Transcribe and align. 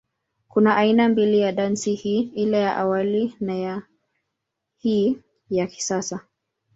Kuna 0.47 0.75
aina 0.75 1.09
mbili 1.09 1.39
ya 1.39 1.51
dansi 1.51 1.93
hii, 1.95 2.21
ile 2.21 2.59
ya 2.61 2.77
awali 2.77 3.35
na 3.39 3.55
ya 3.55 3.83
hii 4.77 5.17
ya 5.49 5.67
kisasa. 5.67 6.19